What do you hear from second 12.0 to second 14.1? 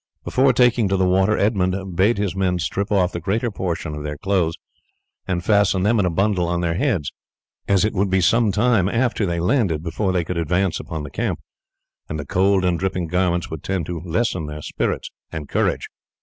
and the cold and dripping garments would tend to